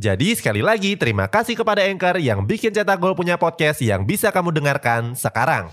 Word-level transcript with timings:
Jadi 0.00 0.32
sekali 0.32 0.64
lagi 0.64 0.96
terima 0.96 1.28
kasih 1.28 1.52
kepada 1.52 1.84
Anchor 1.84 2.16
yang 2.16 2.48
bikin 2.48 2.72
Cetak 2.72 2.96
Gol 2.96 3.12
punya 3.12 3.36
podcast 3.36 3.76
yang 3.84 4.08
bisa 4.08 4.32
kamu 4.32 4.48
dengarkan 4.48 5.12
sekarang. 5.12 5.68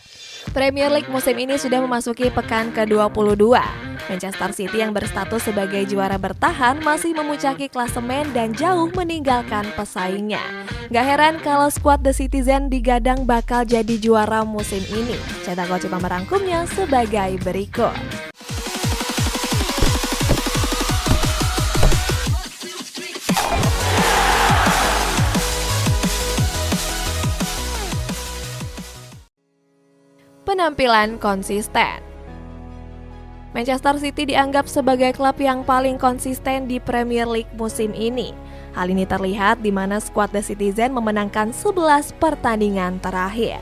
Premier 0.52 0.91
League 0.91 1.08
musim 1.08 1.40
ini 1.40 1.55
sudah 1.55 1.80
memasuki 1.80 2.27
pekan 2.27 2.76
ke-22. 2.76 3.40
Manchester 4.12 4.52
City 4.52 4.84
yang 4.84 4.91
berstatus 4.91 5.48
sebagai 5.48 5.88
juara 5.88 6.20
bertahan 6.20 6.84
masih 6.84 7.16
memuncaki 7.16 7.72
klasemen 7.72 8.27
dan 8.36 8.52
jauh 8.52 8.91
meninggalkan 8.91 9.63
pesaingnya. 9.80 10.44
Gak 10.91 11.05
heran 11.08 11.36
kalau 11.40 11.72
skuad 11.72 12.04
The 12.04 12.12
Citizen 12.12 12.68
digadang 12.68 13.24
bakal 13.24 13.63
jadi 13.63 13.96
juara 14.04 14.44
musim 14.44 14.84
ini. 14.91 15.16
Cetak 15.48 15.72
Gol 15.72 15.80
coba 15.88 16.04
merangkumnya 16.04 16.68
sebagai 16.76 17.40
berikut. 17.40 18.19
Penampilan 30.49 31.21
konsisten. 31.21 32.02
Manchester 33.54 34.01
City 34.01 34.34
dianggap 34.34 34.65
sebagai 34.65 35.13
klub 35.13 35.37
yang 35.37 35.62
paling 35.62 36.01
konsisten 36.01 36.65
di 36.65 36.82
Premier 36.82 37.29
League 37.29 37.54
musim 37.54 37.93
ini. 37.93 38.34
Hal 38.74 38.90
ini 38.90 39.05
terlihat 39.05 39.62
di 39.62 39.70
mana 39.70 40.01
skuad 40.01 40.34
The 40.34 40.41
Citizen 40.41 40.98
memenangkan 40.98 41.54
11 41.54 42.18
pertandingan 42.18 42.98
terakhir. 42.98 43.62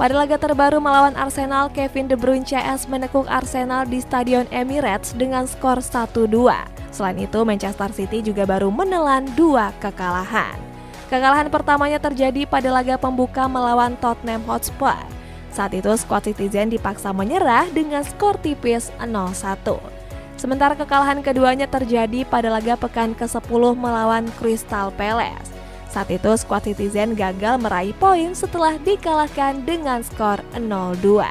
Pada 0.00 0.16
laga 0.16 0.40
terbaru 0.40 0.80
melawan 0.80 1.12
Arsenal, 1.12 1.68
Kevin 1.68 2.08
De 2.08 2.16
Bruyne 2.16 2.44
CS 2.44 2.88
menekuk 2.88 3.28
Arsenal 3.28 3.84
di 3.84 4.00
Stadion 4.00 4.48
Emirates 4.48 5.12
dengan 5.12 5.44
skor 5.44 5.84
1-2. 5.84 6.28
Selain 6.88 7.20
itu, 7.20 7.40
Manchester 7.44 7.92
City 7.92 8.24
juga 8.24 8.48
baru 8.48 8.72
menelan 8.72 9.28
dua 9.36 9.76
kekalahan. 9.76 10.56
Kekalahan 11.12 11.52
pertamanya 11.52 12.00
terjadi 12.00 12.48
pada 12.48 12.72
laga 12.72 12.96
pembuka 12.96 13.44
melawan 13.46 13.94
Tottenham 14.02 14.42
Hotspur. 14.50 15.13
Saat 15.54 15.70
itu 15.70 15.94
skuad 15.94 16.26
Citizen 16.26 16.66
dipaksa 16.66 17.14
menyerah 17.14 17.70
dengan 17.70 18.02
skor 18.02 18.34
tipis 18.42 18.90
0-1. 18.98 19.78
Sementara 20.34 20.74
kekalahan 20.74 21.22
keduanya 21.22 21.70
terjadi 21.70 22.26
pada 22.26 22.50
laga 22.50 22.74
pekan 22.74 23.14
ke-10 23.14 23.62
melawan 23.78 24.26
Crystal 24.34 24.90
Palace. 24.98 25.54
Saat 25.94 26.10
itu 26.10 26.34
skuad 26.34 26.66
Citizen 26.66 27.14
gagal 27.14 27.62
meraih 27.62 27.94
poin 27.94 28.34
setelah 28.34 28.74
dikalahkan 28.82 29.62
dengan 29.62 30.02
skor 30.02 30.42
0-2. 30.58 31.22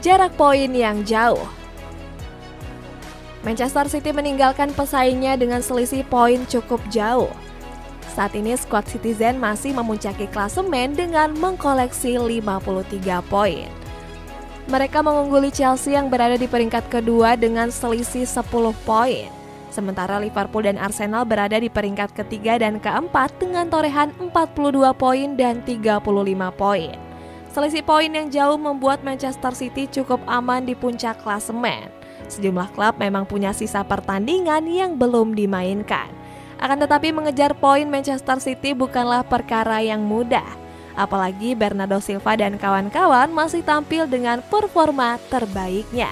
Jarak 0.00 0.32
poin 0.40 0.70
yang 0.72 1.04
jauh 1.04 1.44
Manchester 3.44 3.86
City 3.86 4.10
meninggalkan 4.10 4.74
pesaingnya 4.74 5.38
dengan 5.38 5.62
selisih 5.62 6.02
poin 6.10 6.42
cukup 6.50 6.82
jauh. 6.90 7.30
Saat 8.16 8.32
ini 8.32 8.56
skuad 8.56 8.88
Citizen 8.88 9.36
masih 9.36 9.76
memuncaki 9.76 10.24
klasemen 10.32 10.96
dengan 10.96 11.36
mengkoleksi 11.36 12.16
53 12.16 13.20
poin. 13.28 13.68
Mereka 14.72 15.04
mengungguli 15.04 15.52
Chelsea 15.52 15.92
yang 15.92 16.08
berada 16.08 16.40
di 16.40 16.48
peringkat 16.48 16.88
kedua 16.88 17.36
dengan 17.36 17.68
selisih 17.68 18.24
10 18.24 18.72
poin. 18.88 19.28
Sementara 19.68 20.16
Liverpool 20.16 20.64
dan 20.64 20.80
Arsenal 20.80 21.28
berada 21.28 21.60
di 21.60 21.68
peringkat 21.68 22.16
ketiga 22.16 22.56
dan 22.56 22.80
keempat 22.80 23.36
dengan 23.36 23.68
torehan 23.68 24.08
42 24.16 24.96
poin 24.96 25.36
dan 25.36 25.60
35 25.68 26.00
poin. 26.56 26.96
Selisih 27.52 27.84
poin 27.84 28.08
yang 28.08 28.32
jauh 28.32 28.56
membuat 28.56 29.04
Manchester 29.04 29.52
City 29.52 29.84
cukup 29.92 30.24
aman 30.24 30.64
di 30.64 30.72
puncak 30.72 31.20
klasemen. 31.20 31.92
Sejumlah 32.32 32.72
klub 32.72 32.96
memang 32.96 33.28
punya 33.28 33.52
sisa 33.52 33.84
pertandingan 33.84 34.64
yang 34.64 34.96
belum 34.96 35.36
dimainkan. 35.36 36.15
Akan 36.56 36.80
tetapi 36.80 37.12
mengejar 37.12 37.52
poin 37.56 37.84
Manchester 37.84 38.40
City 38.40 38.72
bukanlah 38.72 39.22
perkara 39.24 39.84
yang 39.84 40.04
mudah. 40.04 40.46
Apalagi 40.96 41.52
Bernardo 41.52 42.00
Silva 42.00 42.34
dan 42.40 42.56
kawan-kawan 42.56 43.28
masih 43.28 43.60
tampil 43.60 44.08
dengan 44.08 44.40
performa 44.48 45.20
terbaiknya. 45.28 46.08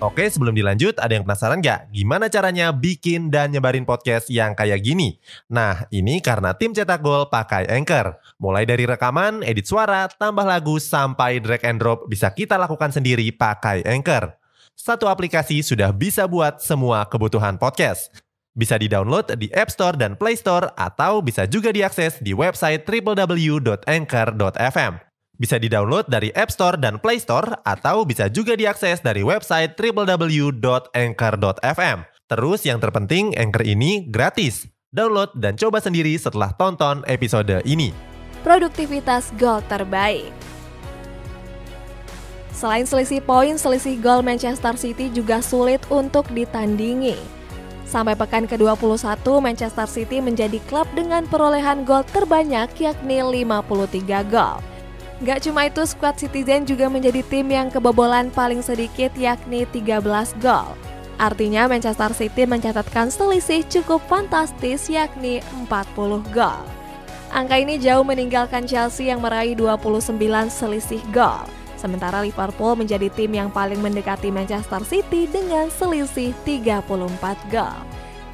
Oke, 0.00 0.24
sebelum 0.32 0.56
dilanjut, 0.56 0.96
ada 0.96 1.12
yang 1.12 1.28
penasaran 1.28 1.60
nggak? 1.60 1.92
Gimana 1.92 2.32
caranya 2.32 2.72
bikin 2.72 3.28
dan 3.28 3.52
nyebarin 3.52 3.84
podcast 3.84 4.32
yang 4.32 4.56
kayak 4.56 4.80
gini? 4.80 5.20
Nah, 5.44 5.84
ini 5.92 6.24
karena 6.24 6.56
tim 6.56 6.72
cetak 6.72 7.04
gol 7.04 7.28
pakai 7.28 7.68
Anchor. 7.68 8.16
Mulai 8.40 8.64
dari 8.64 8.88
rekaman, 8.88 9.44
edit 9.44 9.68
suara, 9.68 10.08
tambah 10.08 10.48
lagu, 10.48 10.80
sampai 10.80 11.36
drag 11.44 11.60
and 11.68 11.84
drop 11.84 12.08
bisa 12.08 12.32
kita 12.32 12.56
lakukan 12.56 12.96
sendiri 12.96 13.28
pakai 13.28 13.84
Anchor. 13.84 14.40
Satu 14.72 15.04
aplikasi 15.04 15.60
sudah 15.60 15.92
bisa 15.92 16.24
buat 16.24 16.64
semua 16.64 17.04
kebutuhan 17.04 17.60
podcast. 17.60 18.08
Bisa 18.50 18.74
di-download 18.74 19.38
di 19.38 19.46
App 19.54 19.70
Store 19.70 19.94
dan 19.94 20.18
Play 20.18 20.34
Store 20.34 20.74
atau 20.74 21.22
bisa 21.22 21.46
juga 21.46 21.70
diakses 21.70 22.18
di 22.18 22.34
website 22.34 22.82
www.anchor.fm. 22.82 25.10
Bisa 25.40 25.56
di-download 25.56 26.04
dari 26.10 26.28
App 26.36 26.52
Store 26.52 26.76
dan 26.76 27.00
Play 27.00 27.16
Store 27.16 27.64
atau 27.64 28.04
bisa 28.04 28.28
juga 28.28 28.52
diakses 28.58 29.00
dari 29.00 29.24
website 29.24 29.72
www.anchor.fm. 29.78 31.98
Terus 32.28 32.60
yang 32.68 32.76
terpenting 32.76 33.32
Anchor 33.40 33.64
ini 33.64 34.04
gratis. 34.12 34.68
Download 34.92 35.32
dan 35.38 35.54
coba 35.56 35.80
sendiri 35.80 36.12
setelah 36.18 36.50
tonton 36.58 37.06
episode 37.08 37.62
ini. 37.64 37.94
Produktivitas 38.44 39.32
gol 39.40 39.64
terbaik. 39.70 40.28
Selain 42.52 42.84
selisih 42.84 43.24
poin, 43.24 43.56
selisih 43.56 43.96
gol 43.96 44.20
Manchester 44.20 44.76
City 44.76 45.08
juga 45.08 45.40
sulit 45.40 45.80
untuk 45.88 46.28
ditandingi. 46.28 47.39
Sampai 47.90 48.14
pekan 48.14 48.46
ke-21, 48.46 49.18
Manchester 49.42 49.82
City 49.90 50.22
menjadi 50.22 50.62
klub 50.70 50.86
dengan 50.94 51.26
perolehan 51.26 51.82
gol 51.82 52.06
terbanyak 52.14 52.70
yakni 52.78 53.18
53 53.18 54.30
gol. 54.30 54.62
Gak 55.26 55.42
cuma 55.42 55.66
itu, 55.66 55.82
skuad 55.82 56.14
Citizen 56.14 56.62
juga 56.62 56.86
menjadi 56.86 57.26
tim 57.26 57.50
yang 57.50 57.66
kebobolan 57.66 58.30
paling 58.30 58.62
sedikit 58.62 59.10
yakni 59.18 59.66
13 59.74 60.06
gol. 60.38 60.70
Artinya 61.18 61.66
Manchester 61.66 62.14
City 62.14 62.46
mencatatkan 62.46 63.10
selisih 63.10 63.66
cukup 63.66 63.98
fantastis 64.06 64.86
yakni 64.86 65.42
40 65.66 66.22
gol. 66.30 66.62
Angka 67.34 67.58
ini 67.58 67.74
jauh 67.76 68.06
meninggalkan 68.06 68.70
Chelsea 68.70 69.10
yang 69.10 69.18
meraih 69.18 69.58
29 69.58 70.14
selisih 70.46 71.02
gol. 71.10 71.42
Sementara 71.80 72.20
Liverpool 72.20 72.76
menjadi 72.76 73.08
tim 73.08 73.32
yang 73.32 73.48
paling 73.48 73.80
mendekati 73.80 74.28
Manchester 74.28 74.84
City 74.84 75.24
dengan 75.24 75.72
selisih 75.72 76.36
34 76.44 76.84
gol. 77.48 77.76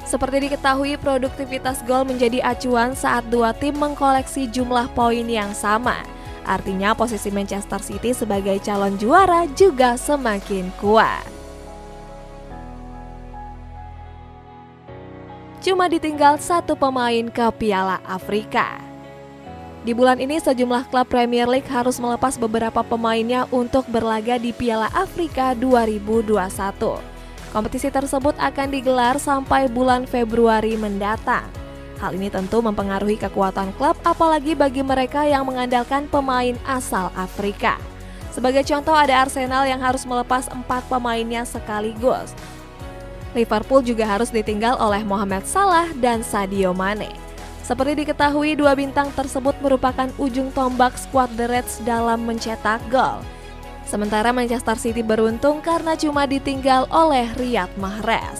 Seperti 0.03 0.51
diketahui, 0.51 0.99
produktivitas 0.99 1.79
gol 1.87 2.03
menjadi 2.03 2.43
acuan 2.43 2.91
saat 2.91 3.23
dua 3.31 3.55
tim 3.55 3.79
mengkoleksi 3.79 4.51
jumlah 4.51 4.91
poin 4.91 5.23
yang 5.23 5.55
sama. 5.55 6.03
Artinya 6.43 6.91
posisi 6.91 7.31
Manchester 7.31 7.79
City 7.79 8.11
sebagai 8.11 8.59
calon 8.63 8.99
juara 8.99 9.47
juga 9.55 9.95
semakin 9.95 10.67
kuat. 10.79 11.27
Cuma 15.59 15.91
ditinggal 15.91 16.39
satu 16.39 16.79
pemain 16.79 17.27
ke 17.27 17.47
Piala 17.59 17.99
Afrika. 18.07 18.86
Di 19.87 19.95
bulan 19.95 20.19
ini 20.19 20.35
sejumlah 20.35 20.91
klub 20.91 21.07
Premier 21.07 21.47
League 21.47 21.71
harus 21.71 21.95
melepas 21.95 22.35
beberapa 22.35 22.83
pemainnya 22.83 23.47
untuk 23.55 23.87
berlaga 23.87 24.35
di 24.35 24.51
Piala 24.51 24.91
Afrika 24.91 25.55
2021. 25.55 26.43
Kompetisi 27.55 27.87
tersebut 27.87 28.35
akan 28.35 28.67
digelar 28.67 29.15
sampai 29.15 29.71
bulan 29.71 30.03
Februari 30.03 30.75
mendatang. 30.75 31.47
Hal 32.03 32.19
ini 32.19 32.27
tentu 32.27 32.59
mempengaruhi 32.59 33.15
kekuatan 33.15 33.71
klub 33.79 33.95
apalagi 34.03 34.59
bagi 34.59 34.83
mereka 34.83 35.23
yang 35.23 35.47
mengandalkan 35.47 36.03
pemain 36.11 36.59
asal 36.67 37.07
Afrika. 37.15 37.79
Sebagai 38.35 38.67
contoh 38.67 38.91
ada 38.91 39.23
Arsenal 39.23 39.63
yang 39.71 39.79
harus 39.79 40.03
melepas 40.03 40.51
empat 40.51 40.83
pemainnya 40.91 41.47
sekaligus. 41.47 42.35
Liverpool 43.31 43.79
juga 43.87 44.03
harus 44.03 44.35
ditinggal 44.35 44.75
oleh 44.83 45.07
Mohamed 45.07 45.47
Salah 45.47 45.87
dan 45.95 46.27
Sadio 46.27 46.75
Mane. 46.75 47.26
Seperti 47.67 48.07
diketahui, 48.07 48.55
dua 48.55 48.79
bintang 48.79 49.11
tersebut 49.11 49.51
merupakan 49.59 50.07
ujung 50.15 50.55
tombak 50.55 50.95
skuad 50.95 51.27
The 51.35 51.51
Reds 51.51 51.83
dalam 51.83 52.23
mencetak 52.23 52.79
gol. 52.87 53.19
Sementara 53.83 54.31
Manchester 54.31 54.79
City 54.79 55.03
beruntung 55.03 55.59
karena 55.59 55.99
cuma 55.99 56.23
ditinggal 56.23 56.87
oleh 56.87 57.27
Riyad 57.35 57.67
Mahrez. 57.75 58.39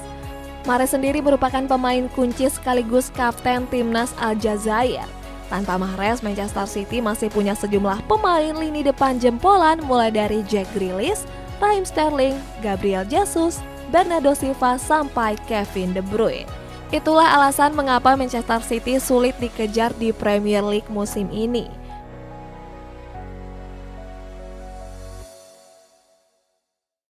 Mahrez 0.63 0.95
sendiri 0.95 1.19
merupakan 1.19 1.59
pemain 1.67 2.07
kunci 2.15 2.47
sekaligus 2.47 3.11
kapten 3.11 3.67
timnas 3.67 4.15
Aljazair. 4.15 5.03
Tanpa 5.51 5.75
Mahrez, 5.75 6.23
Manchester 6.23 6.63
City 6.63 7.03
masih 7.03 7.27
punya 7.27 7.51
sejumlah 7.51 8.07
pemain 8.07 8.55
lini 8.55 8.79
depan 8.79 9.19
jempolan 9.19 9.83
mulai 9.83 10.07
dari 10.07 10.39
Jack 10.47 10.71
Grealish, 10.71 11.27
Raheem 11.59 11.83
Sterling, 11.83 12.35
Gabriel 12.63 13.03
Jesus, 13.03 13.59
Bernardo 13.91 14.31
Silva 14.31 14.79
sampai 14.79 15.35
Kevin 15.51 15.91
De 15.91 16.03
Bruyne. 16.03 16.56
Itulah 16.87 17.35
alasan 17.35 17.75
mengapa 17.75 18.15
Manchester 18.15 18.63
City 18.63 18.95
sulit 19.03 19.35
dikejar 19.43 19.91
di 19.99 20.15
Premier 20.15 20.63
League 20.63 20.87
musim 20.87 21.27
ini. 21.35 21.67